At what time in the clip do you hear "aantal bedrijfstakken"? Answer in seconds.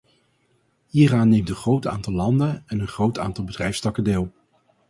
3.19-4.03